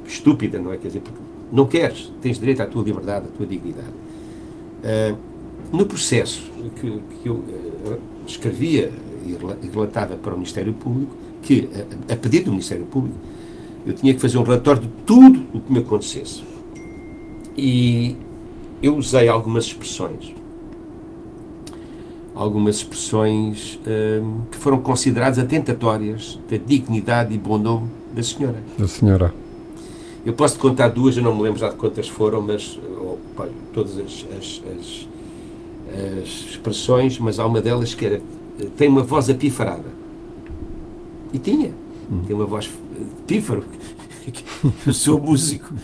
[0.06, 0.76] estúpida, não é?
[0.76, 1.18] Quer dizer, porque
[1.52, 3.88] não queres, tens direito à tua liberdade, à tua dignidade.
[3.88, 5.16] Uh,
[5.72, 8.90] no processo que, que eu uh, escrevia
[9.30, 11.68] e relatava para o Ministério Público, que,
[12.08, 13.16] a, a pedido do Ministério Público,
[13.86, 16.42] eu tinha que fazer um relatório de tudo o que me acontecesse.
[17.56, 18.16] E
[18.82, 20.34] eu usei algumas expressões.
[22.34, 28.62] Algumas expressões um, que foram consideradas atentatórias da dignidade e bom nome da senhora.
[28.76, 29.34] Da senhora.
[30.24, 32.78] Eu posso te contar duas, eu não me lembro já de quantas foram, mas
[33.72, 35.08] todas as, as, as,
[36.20, 38.20] as, expressões, mas há uma delas que era
[38.76, 39.88] tem uma voz apifarada.
[41.32, 41.72] E tinha.
[42.10, 42.22] Hum.
[42.26, 43.64] Tem uma voz de pífaro.
[44.86, 45.74] Eu sou músico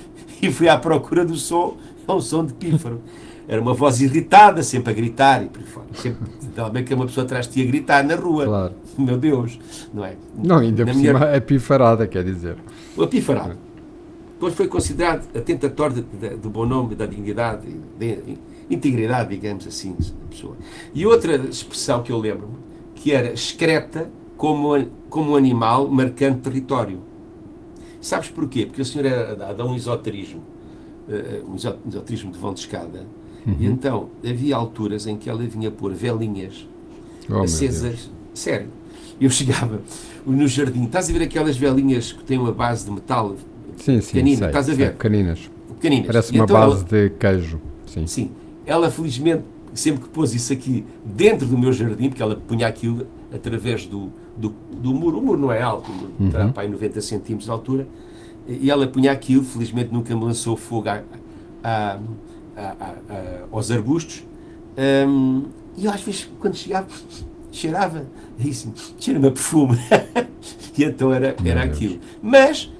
[0.40, 3.00] e fui à procura do som, é um som de pífaro.
[3.48, 5.86] Era uma voz irritada, sempre a gritar e por fora.
[5.94, 8.44] Sempre, também que uma pessoa atrás de ti a gritar na rua.
[8.44, 8.74] Claro.
[8.96, 9.58] Meu Deus,
[9.92, 10.16] não é?
[10.36, 11.12] Não, ainda na por minha...
[11.12, 12.56] cima apifarada, quer dizer.
[12.96, 13.56] O apifarado
[14.42, 16.04] depois foi considerado atentatório
[16.42, 17.64] do bom nome, da dignidade,
[17.96, 18.06] da
[18.74, 20.56] integridade, digamos assim, da pessoa.
[20.94, 22.50] E outra expressão que eu lembro
[22.94, 27.00] que era excreta como, como um animal marcando território.
[28.00, 28.66] Sabes porquê?
[28.66, 30.42] Porque o senhor era dado a um esoterismo,
[31.08, 33.06] uh, um esoterismo de vão de escada,
[33.46, 33.56] uhum.
[33.58, 36.66] e então havia alturas em que ela vinha pôr velinhas
[37.30, 38.10] oh, acesas.
[38.34, 38.68] Sério.
[39.20, 39.80] Eu chegava
[40.26, 43.36] no jardim, estás a ver aquelas velinhas que têm uma base de metal
[43.76, 44.86] Sim, sim, pequenina, sei, estás a ver?
[44.86, 45.50] Sei, pequeninas.
[45.68, 46.06] pequeninas.
[46.06, 47.60] Parece uma então, base de queijo.
[47.86, 48.06] Sim.
[48.06, 48.30] sim.
[48.66, 49.44] Ela felizmente
[49.74, 54.12] sempre que pôs isso aqui dentro do meu jardim, porque ela punha aquilo através do,
[54.36, 56.30] do, do muro, o muro não é alto, o muro uhum.
[56.30, 57.88] terá para 90 centímetros de altura,
[58.46, 61.02] e ela punha aquilo, felizmente nunca me lançou fogo a,
[61.64, 61.98] a,
[62.56, 62.94] a,
[63.50, 64.24] aos arbustos,
[65.08, 65.44] um,
[65.76, 66.88] e eu às vezes, quando chegava,
[67.50, 68.06] cheirava,
[68.38, 69.78] e assim, cheira-me a perfume,
[70.76, 71.98] e então era, era aquilo.
[72.22, 72.70] Mas,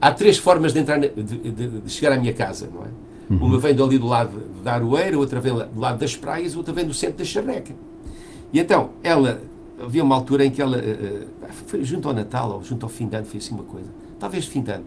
[0.00, 2.88] há três formas de, entrar de, de, de chegar à minha casa, não é?
[3.30, 3.46] Uhum.
[3.46, 6.84] Uma vem ali do lado da Aroeira, outra vem do lado das praias, outra vem
[6.84, 7.74] do centro da Charreca.
[8.52, 9.40] E então, ela,
[9.80, 11.26] havia uma altura em que ela, uh,
[11.66, 14.44] foi junto ao Natal, ou junto ao fim de ano, fez assim uma coisa, talvez
[14.44, 14.84] fim de ano,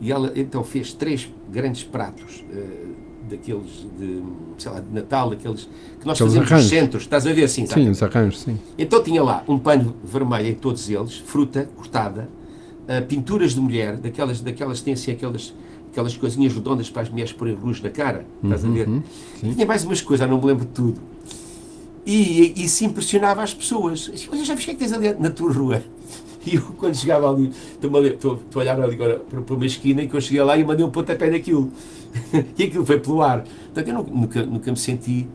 [0.00, 2.94] e ela então fez três grandes pratos uh,
[3.30, 4.22] daqueles de,
[4.58, 5.68] sei lá, de Natal, daqueles
[6.00, 6.70] que nós Aqueles fazemos arranjos.
[6.70, 7.84] nos centros, estás a ver assim, sabe?
[7.84, 8.58] Sim, os arranjos, sim.
[8.76, 12.28] Então tinha lá um pano vermelho em todos eles, fruta cortada,
[12.88, 15.54] uh, pinturas de mulher, daquelas, daquelas têm assim aquelas
[15.94, 18.88] aquelas coisinhas redondas para as mulheres porem luz na cara, estás a ver?
[18.88, 19.02] Uhum,
[19.40, 21.00] tinha mais umas coisas, não me lembro de tudo.
[22.04, 24.10] E isso impressionava as pessoas.
[24.30, 25.82] Olha, já viste o que é que tens ali na tua rua?
[26.46, 30.08] E eu, quando chegava ali, estou a olhar ali agora para, para uma esquina e
[30.08, 31.72] que eu cheguei lá e mandei um pontapé naquilo.
[32.58, 33.44] e aquilo foi pelo ar.
[33.72, 35.26] Portanto, eu nunca, nunca me senti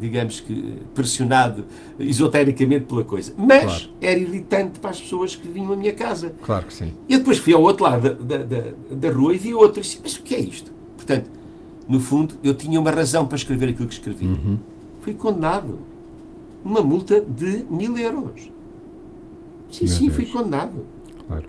[0.00, 1.64] digamos que, pressionado
[1.98, 3.32] esotericamente pela coisa.
[3.36, 3.84] Mas claro.
[4.00, 6.34] era irritante para as pessoas que vinham à minha casa.
[6.42, 6.92] Claro que sim.
[7.08, 9.82] E depois fui ao outro lado da, da, da, da rua e vi outro e
[9.82, 10.72] disse, mas o que é isto?
[10.96, 11.30] Portanto,
[11.88, 14.26] no fundo, eu tinha uma razão para escrever aquilo que escrevi.
[14.26, 14.58] Uhum.
[15.00, 15.80] Fui condenado.
[16.64, 18.50] Uma multa de mil euros.
[19.70, 20.14] Sim, Meu sim, Deus.
[20.14, 20.86] fui condenado.
[21.26, 21.44] Claro.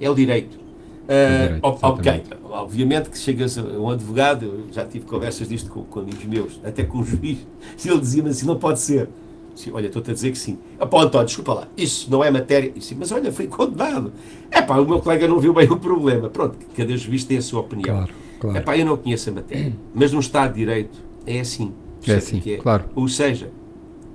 [0.00, 0.58] É o direito.
[1.02, 6.24] Uh, ok, obviamente que chegas a um advogado, já tive conversas disto com, com amigos
[6.24, 7.38] meus, até com o juiz,
[7.84, 9.08] e ele dizia-me assim: não pode ser.
[9.54, 10.58] Disse, olha, estou-te a dizer que sim.
[10.78, 12.70] Ah, pá, António, desculpa lá, isso não é matéria.
[12.70, 14.12] Disse, mas olha, fui condenado.
[14.50, 16.30] É pá, o meu colega não viu bem o problema.
[16.30, 17.96] Pronto, cada juiz tem a sua opinião.
[17.96, 18.56] Claro, claro.
[18.56, 19.74] É pá, eu não conheço a matéria.
[19.94, 21.72] Mas no Estado de Direito é assim.
[22.06, 22.56] É assim, é.
[22.56, 22.84] claro.
[22.94, 23.50] Ou seja,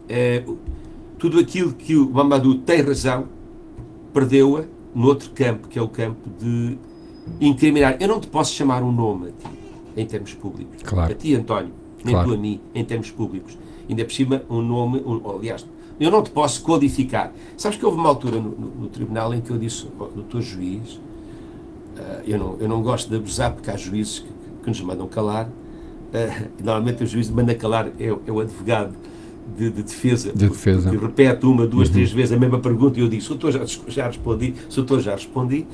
[0.10, 0.44] é,
[1.20, 3.28] tudo aquilo que o Mamadou tem razão,
[4.14, 4.64] perdeu-a
[4.98, 6.76] no outro campo, que é o campo de
[7.40, 7.98] incriminar.
[8.00, 9.58] Eu não te posso chamar um nome a ti,
[9.96, 10.82] em termos públicos.
[10.82, 11.12] Claro.
[11.12, 11.72] A ti, António,
[12.04, 12.30] nem claro.
[12.30, 13.56] tu a mim, em termos públicos.
[13.88, 15.68] Ainda por cima, um nome, um, aliás,
[16.00, 17.32] eu não te posso qualificar.
[17.56, 20.42] Sabes que houve uma altura no, no, no tribunal em que eu disse, oh, doutor
[20.42, 24.30] juiz, uh, eu, não, eu não gosto de abusar porque há juízes que,
[24.64, 25.46] que nos mandam calar.
[25.46, 28.96] Uh, normalmente o juiz manda calar é, é o advogado
[29.56, 30.90] de, de, defesa, de defesa.
[30.90, 31.94] que repete uma, duas, uhum.
[31.94, 35.66] três vezes a mesma pergunta e eu digo, doutor, já, já respondi, doutor, já respondi.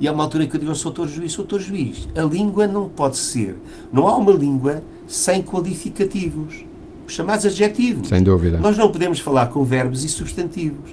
[0.00, 3.16] E há uma altura que eu digo, doutor juiz, doutor juiz, a língua não pode
[3.16, 3.56] ser,
[3.92, 6.64] não há uma língua sem qualificativos,
[7.06, 8.08] chamados adjetivos.
[8.08, 8.58] Sem dúvida.
[8.58, 10.90] Nós não podemos falar com verbos e substantivos.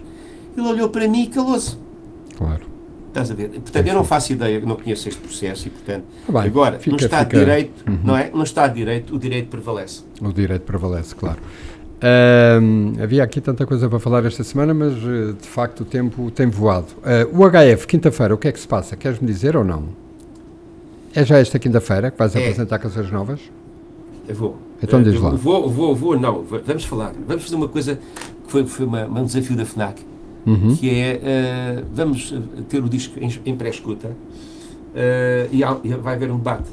[0.56, 1.78] Ele olhou para mim e calou-se.
[2.38, 2.72] Claro.
[3.08, 3.50] Estás a ver?
[3.50, 6.92] Portanto, eu não faço ideia, não conheço este processo e, portanto, ah, bem, agora, fica,
[6.92, 7.40] no Estado fica...
[7.40, 8.00] de Direito, uhum.
[8.06, 8.32] não é?
[8.34, 10.04] No Estado de Direito, o direito prevalece.
[10.22, 11.40] O direito prevalece, claro.
[12.02, 16.32] Uh, havia aqui tanta coisa para falar esta semana, mas uh, de facto o tempo
[16.32, 16.88] tem voado.
[16.98, 18.96] Uh, o HF, quinta-feira, o que é que se passa?
[18.96, 19.90] Queres-me dizer ou não?
[21.14, 22.40] É já esta quinta-feira que vais é.
[22.40, 23.40] apresentar canções novas?
[24.28, 24.58] Eu vou.
[24.82, 25.30] Então diz lá.
[25.30, 26.44] Vou, vou, vou, não.
[26.44, 27.14] Vamos falar.
[27.28, 27.96] Vamos fazer uma coisa
[28.46, 30.02] que foi, foi uma, um desafio da FNAC,
[30.48, 30.76] uhum.
[30.76, 32.34] que é, vamos
[32.68, 34.12] ter o disco em, em pré-escuta
[35.52, 36.70] e, e, vai haver um debate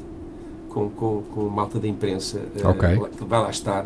[0.69, 2.97] com, com, com malta da imprensa okay.
[3.15, 3.85] que vai lá estar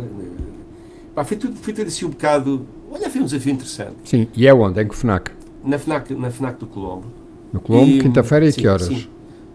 [1.16, 2.66] Pá, foi, tudo, foi tudo assim um bocado.
[2.92, 3.96] Olha, foi um desafio interessante.
[4.04, 4.82] Sim, e é onde?
[4.82, 5.32] Em que FNAC?
[5.64, 7.06] Na FNAC, na FNAC do Colombo.
[7.52, 8.88] No Colombo, quinta-feira e sim, que horas?
[8.88, 9.08] Sim,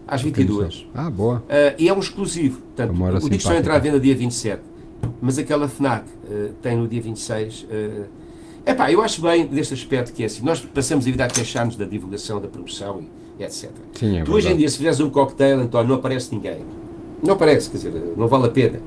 [0.07, 0.87] às 22.
[0.93, 1.37] Ah, boa.
[1.37, 2.61] Uh, e é um exclusivo.
[2.61, 4.61] Portanto, o disco só entra à venda dia 27.
[5.21, 7.63] Mas aquela FNAC uh, tem no dia 26.
[7.63, 8.05] Uh,
[8.65, 10.43] é pá, eu acho bem deste aspecto que é assim.
[10.43, 13.03] Nós passamos a vida a queixar-nos da divulgação, da promoção
[13.37, 13.69] e etc.
[13.93, 16.59] Sim, é tu hoje em dia, se fizeres um cocktail, então não aparece ninguém.
[17.21, 18.79] Não aparece, quer dizer, não vale a pena.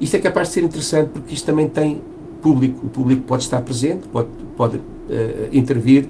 [0.00, 2.00] Isto é capaz de ser interessante porque isto também tem
[2.42, 2.86] público.
[2.86, 4.82] O público pode estar presente, pode, pode uh,
[5.52, 6.08] intervir.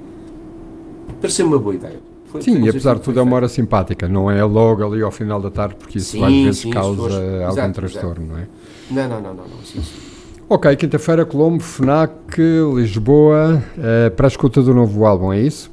[1.21, 2.01] Parece uma boa ideia.
[2.27, 5.13] Foi, sim, e apesar de tudo é uma hora simpática, não é logo ali ao
[5.13, 8.33] final da tarde, porque isso sim, às vezes sim, causa algum exato, transtorno, exato.
[8.33, 8.47] não é?
[8.91, 10.17] Não, não, não, não, não sim, sim.
[10.49, 12.41] Ok, quinta-feira, Colombo, FNAC,
[12.75, 15.71] Lisboa, uh, para a escuta do novo álbum, é isso?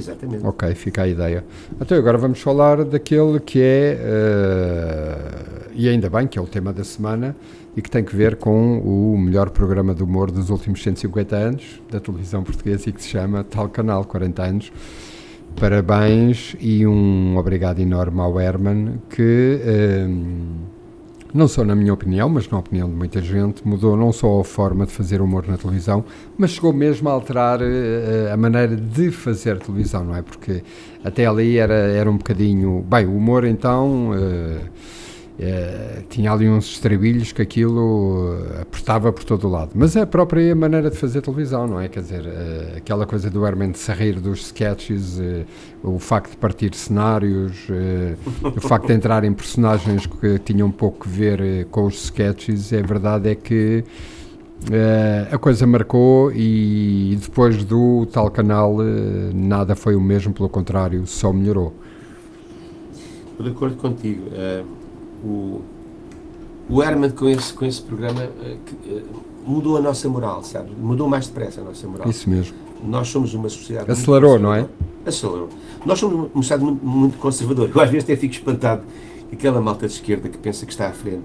[0.00, 0.46] Exatamente.
[0.46, 1.44] Ok, fica a ideia.
[1.80, 6.72] Então agora vamos falar daquele que é, uh, e ainda bem que é o tema
[6.72, 7.36] da semana,
[7.76, 11.80] e que tem que ver com o melhor programa de humor dos últimos 150 anos
[11.90, 14.72] da televisão portuguesa e que se chama Tal Canal, 40 anos.
[15.56, 19.60] Parabéns e um obrigado enorme ao Herman, que,
[20.08, 20.56] um,
[21.32, 24.44] não só na minha opinião, mas na opinião de muita gente, mudou não só a
[24.44, 26.04] forma de fazer humor na televisão,
[26.36, 30.22] mas chegou mesmo a alterar uh, a maneira de fazer televisão, não é?
[30.22, 30.62] Porque
[31.04, 32.84] até ali era, era um bocadinho.
[32.88, 34.10] Bem, o humor então.
[34.10, 34.60] Uh,
[35.42, 39.70] eh, tinha ali uns estribilhos que aquilo eh, apertava por todo o lado.
[39.74, 41.88] Mas é a própria maneira de fazer televisão, não é?
[41.88, 45.18] Quer dizer, uh, aquela coisa do Herman de se rir dos sketches,
[45.82, 47.56] o facto de partir cenários,
[48.54, 52.82] o facto de entrar em personagens que tinham pouco a ver com os sketches, é
[52.82, 53.82] verdade é que
[55.32, 58.76] a coisa marcou e depois do tal canal
[59.34, 61.72] nada foi o mesmo, pelo contrário, só melhorou.
[63.32, 64.24] Estou de acordo contigo
[65.24, 65.62] o,
[66.68, 69.02] o Herman com esse, com esse programa uh, que, uh,
[69.46, 70.70] mudou a nossa moral, sabe?
[70.78, 72.08] Mudou mais depressa a nossa moral.
[72.08, 72.54] Isso mesmo.
[72.82, 73.90] Nós somos uma sociedade.
[73.90, 74.66] Acelerou, não é?
[75.04, 75.48] Acelerou.
[75.84, 77.70] Nós somos uma sociedade muito, muito conservadora.
[77.74, 78.82] Eu às vezes até fico espantado
[79.32, 81.24] aquela malta de esquerda que pensa que está à frente,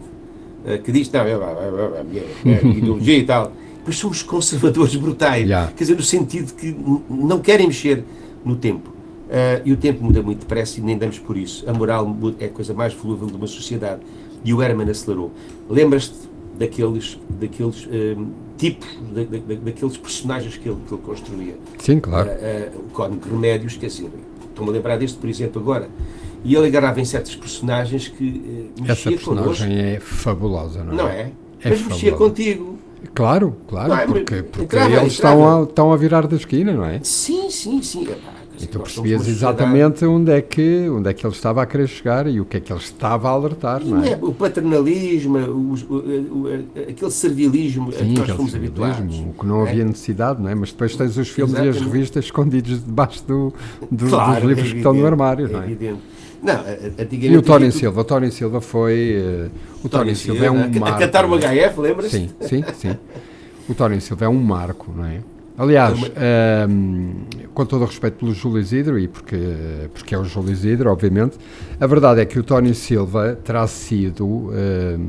[0.65, 3.51] uh, que diz, não, é, é, é, ideologia e tal.
[3.86, 5.45] Mas somos conservadores brutais.
[5.47, 5.71] Yeah.
[5.71, 6.75] Quer dizer, no sentido que
[7.10, 8.03] não querem mexer
[8.43, 8.94] no tempo.
[9.25, 11.67] Uh, e o tempo muda muito depressa e nem damos por isso.
[11.67, 14.01] A moral é a coisa mais volúvel de uma sociedade.
[14.43, 15.31] E o Herman acelerou.
[15.69, 21.55] Lembras-te daqueles, daqueles uh, tipos, da, da, daqueles personagens que ele, que ele construía?
[21.79, 22.29] Sim, claro.
[22.29, 24.09] Uh, o Código de Remédios, quer dizer,
[24.49, 25.89] estou-me a lembrar deste, por exemplo, agora.
[26.43, 29.63] E ele agarrava em certos personagens que uh, Essa personagem connosco.
[29.65, 30.95] é fabulosa, não é?
[30.95, 31.19] Não é?
[31.21, 31.31] é
[31.63, 31.89] Mas fabulosa.
[31.89, 32.79] mexia contigo.
[33.13, 34.05] Claro, claro, é?
[34.05, 36.99] porque, porque entrava, eles Estão, a, estão a virar da esquina, não é?
[37.03, 38.07] Sim, sim, sim.
[38.59, 42.27] E tu percebias exatamente onde é, que, onde é que ele estava a querer chegar
[42.27, 44.17] e o que é que ele estava a alertar, não é?
[44.21, 49.19] O paternalismo, o, o, o, aquele servilismo Sim, a que nós fomos habituados.
[49.19, 49.85] O que não havia é.
[49.85, 50.55] necessidade, não é?
[50.55, 51.77] Mas depois tens os filmes exatamente.
[51.77, 53.53] e as revistas escondidos debaixo do,
[53.91, 55.65] do, claro, dos livros é que estão no armário, não é?
[55.65, 55.99] Evidente.
[56.41, 56.59] Não,
[57.09, 59.17] e o Tony Silva, o Tony Silva foi.
[59.17, 60.97] Uh, o Tony, Tony Silva, Silva é um a, marco.
[60.97, 62.11] A cantar o HF, lembras?
[62.11, 62.95] Sim, sim, sim.
[63.67, 65.21] O Tony Silva é um marco, não é?
[65.57, 69.37] Aliás, um, ehm, com todo o respeito pelo Júlio Isidro, e porque,
[69.93, 71.37] porque é o Júlio Isidro, obviamente,
[71.79, 75.01] a verdade é que o Tony Silva terá sido, um, ehm,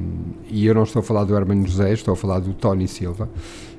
[0.49, 3.29] e eu não estou a falar do Hermano José, estou a falar do Tony Silva,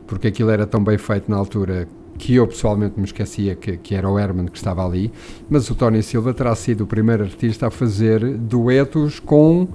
[0.05, 3.95] porque aquilo era tão bem feito na altura que eu pessoalmente me esquecia que, que
[3.95, 5.11] era o Herman que estava ali,
[5.49, 9.67] mas o Tony Silva terá sido o primeiro artista a fazer duetos com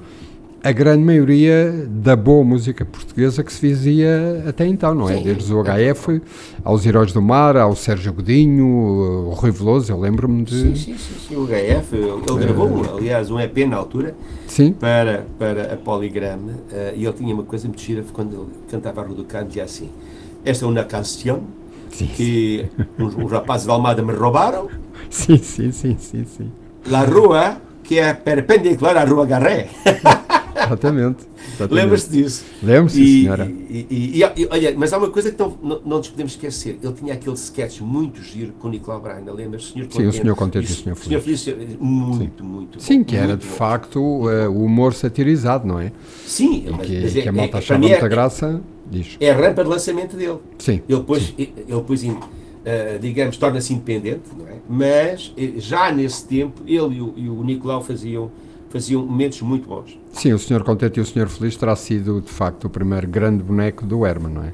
[0.65, 5.17] a grande maioria da boa música portuguesa que se fazia até então, não é?
[5.17, 5.25] Sim.
[5.25, 6.23] Desde o HF
[6.63, 10.55] aos Heróis do Mar, ao Sérgio Godinho, o Rui Veloso, eu lembro-me de...
[10.55, 12.99] Sim, sim, sim, sim, o HF, ele gravou, é...
[12.99, 14.15] aliás, um EP na altura
[14.47, 14.73] sim.
[14.73, 19.01] Para, para a Polygram uh, e ele tinha uma coisa muito gira quando ele cantava
[19.01, 19.91] a Rua do Canto, dizia assim,
[20.45, 21.43] esta é uma canção
[21.91, 22.67] que
[22.99, 24.69] uns, uns rapazes de Almada me roubaram.
[25.11, 26.51] Sim, sim, sim, sim, sim.
[26.87, 29.69] La rua que é perpendicular à Rua Garré.
[30.67, 31.25] Exatamente.
[31.55, 31.75] exatamente.
[31.75, 32.45] Lembras-te disso?
[32.63, 33.51] Lembro-se, senhora.
[33.69, 36.79] E, e, e, olha, mas há uma coisa que não, não, não, nos podemos esquecer.
[36.83, 39.69] Ele tinha aquele sketch muito giro com o Nicolau Braga, lembras?
[39.69, 41.41] Senhor Sim, o Senhor Contente e o Senhor Feliz.
[41.41, 42.49] Senhor Feliz, muito, Sim.
[42.49, 43.55] muito Sim, que era de bom.
[43.55, 45.93] facto uh, o humor satirizado, não é?
[46.27, 46.63] Sim.
[46.83, 49.17] Que, mas, que a malta é, achava muita é, graça, diz.
[49.21, 50.39] É a rampa de lançamento dele.
[50.59, 50.83] Sim.
[50.89, 51.35] Ele depois, sim.
[51.39, 52.03] Ele depois
[52.63, 54.53] uh, digamos, torna-se independente, não é?
[54.69, 58.31] Mas, eh, já nesse tempo, ele e o, e o Nicolau faziam
[58.73, 59.99] faziam momentos muito bons.
[60.13, 63.43] Sim, o Senhor Contente e o Senhor Feliz terá sido, de facto, o primeiro grande
[63.43, 64.53] boneco do Herman, não é?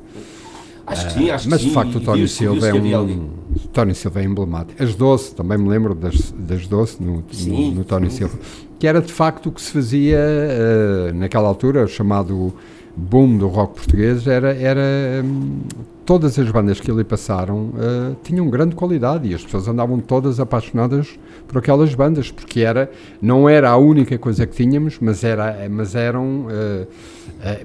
[0.87, 3.28] Acho que sim, acho Mas, que de facto, o Tony Silva é um...
[3.72, 4.83] Tony Silva é emblemático.
[4.83, 8.38] As Doce, também me lembro das, das Doce no, no, no Tony Silva,
[8.78, 12.54] que era, de facto, o que se fazia uh, naquela altura, o chamado
[12.96, 14.54] boom do rock português, era...
[14.54, 15.61] era um,
[16.09, 20.40] todas as bandas que ali passaram uh, tinham grande qualidade e as pessoas andavam todas
[20.40, 22.90] apaixonadas por aquelas bandas, porque era,
[23.21, 26.87] não era a única coisa que tínhamos, mas era, mas eram, uh, uh,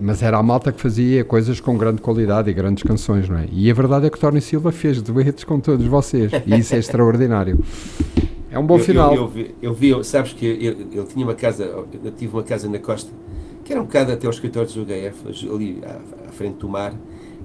[0.02, 3.48] mas era a malta que fazia coisas com grande qualidade e grandes canções, não é?
[3.50, 6.80] E a verdade é que Tony Silva fez duetos com todos vocês e isso é
[6.80, 7.64] extraordinário.
[8.52, 9.16] É um bom eu, final.
[9.16, 12.68] Eu, eu, vi, eu, vi, sabes que ele tinha uma casa, eu tive uma casa
[12.68, 13.10] na costa,
[13.64, 16.94] que era um bocado até aos escritórios do HF, ali à, à frente do mar,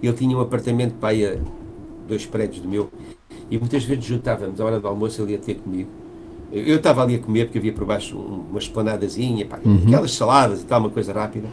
[0.07, 1.37] ele tinha um apartamento para aí a
[2.07, 2.91] dois prédios do meu
[3.51, 5.89] e muitas vezes juntávamos, à hora do almoço ele ia ter comigo.
[6.51, 9.83] Eu estava ali a comer porque havia por baixo uma esplanadazinha, pá, uhum.
[9.87, 11.49] aquelas saladas e tal, uma coisa rápida.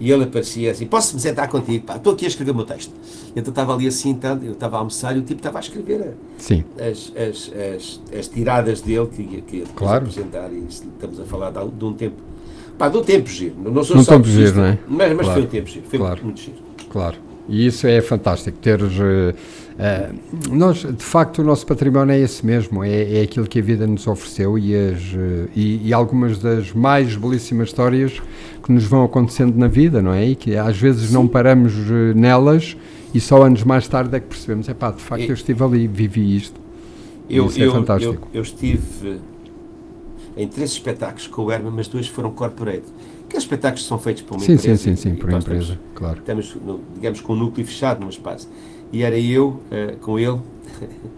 [0.00, 1.86] E ele aparecia assim: Posso-me sentar contigo?
[1.86, 2.92] Pá, estou aqui a escrever o meu texto.
[3.34, 6.14] Então estava ali assim, então, eu estava a almoçar e o tipo estava a escrever
[6.36, 6.64] Sim.
[6.76, 9.98] As, as, as, as tiradas dele que, que ia claro.
[9.98, 10.52] apresentar.
[10.52, 12.16] E estamos a falar de, de um tempo.
[12.76, 13.54] Pá, de um tempo giro.
[13.56, 14.78] Não sou um só tempo giro, não é?
[14.88, 15.32] Mas, mas claro.
[15.32, 15.86] foi um tempo giro.
[15.88, 16.24] Foi claro.
[16.24, 16.56] muito giro.
[16.90, 17.16] Claro.
[17.48, 18.92] E isso é fantástico, teres...
[18.98, 19.34] Uh,
[19.78, 23.62] uh, nós, de facto, o nosso património é esse mesmo, é, é aquilo que a
[23.62, 28.22] vida nos ofereceu e, as, uh, e, e, algumas das mais belíssimas histórias
[28.62, 30.26] que nos vão acontecendo na vida, não é?
[30.26, 31.14] E que às vezes Sim.
[31.14, 31.74] não paramos
[32.16, 32.76] nelas
[33.12, 35.86] e só anos mais tarde é que percebemos, é pá, de facto eu estive ali,
[35.86, 36.58] vivi isto.
[37.28, 38.28] Eu, isso é eu, fantástico.
[38.32, 39.20] Eu, eu, estive
[40.36, 42.84] em três espetáculos com o Herman, mas dois foram corporate
[43.34, 44.76] aqueles espetáculos são feitos por uma sim, empresa.
[44.82, 46.18] sim, sim, sim, por uma empresa, Estamos, claro.
[46.18, 48.48] estamos no- digamos, com um núcleo fechado num espaço.
[48.92, 50.38] E era eu eh, com ele.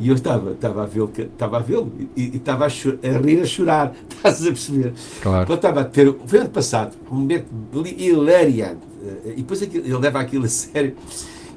[0.00, 3.40] E eu estava, estava a vê-lo, estava a vê-lo e, e estava a, a rir,
[3.42, 4.94] a chorar, estás a perceber?
[5.20, 5.46] Claro.
[5.48, 7.46] Ele estava a ter, foi ano passado, um momento
[7.86, 8.80] hilariante.
[9.04, 10.94] Eh, E depois aquilo- ele leva aquilo a sério.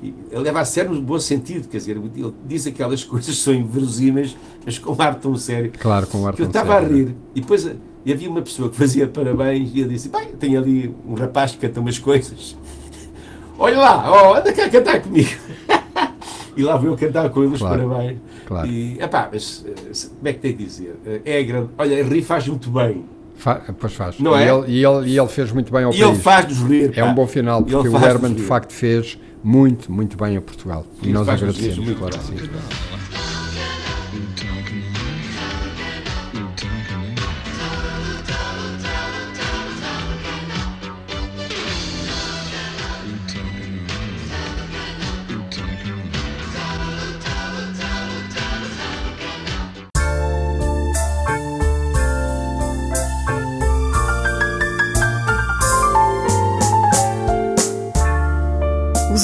[0.03, 3.53] Ele leva a sério no bom sentido, quer dizer, ele diz aquelas coisas que são
[3.53, 4.35] inverosímeis,
[4.65, 5.71] mas com um ar tão sério.
[5.79, 6.97] Claro, com o ar Que eu tão estava a sério.
[7.07, 7.15] rir.
[7.33, 7.65] E depois
[8.05, 11.51] e havia uma pessoa que fazia parabéns e eu disse: Bem, tenho ali um rapaz
[11.53, 12.55] que canta umas coisas.
[13.57, 15.29] Olha lá, oh, anda cá cantar comigo.
[16.57, 18.17] e lá vou eu cantar com ele os Claro, parabéns.
[18.45, 18.67] claro.
[18.67, 20.95] E, epá, mas eh, como é que tem de dizer?
[21.05, 21.69] Eh, É grande.
[21.77, 23.05] Olha, rir faz muito bem.
[23.37, 24.19] Fa pois faz.
[24.19, 24.49] Não e, é?
[24.49, 26.21] ele, e, ele, e ele fez muito bem ao E ele país.
[26.21, 26.91] faz-nos rir.
[26.97, 27.09] É pá.
[27.09, 30.85] um bom final, Ele porque o Herman de facto fez muito, muito bem a Portugal.
[31.01, 32.35] E Ele nós agradecemos, claro sim.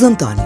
[0.02, 0.41] Os Antónios.